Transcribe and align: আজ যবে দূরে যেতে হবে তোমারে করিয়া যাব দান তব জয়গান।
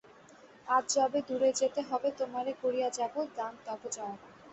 আজ 0.67 0.83
যবে 0.95 1.19
দূরে 1.27 1.49
যেতে 1.59 1.81
হবে 1.81 2.09
তোমারে 2.19 2.51
করিয়া 2.61 2.89
যাব 2.97 3.13
দান 3.35 3.53
তব 3.65 3.79
জয়গান। 3.87 4.17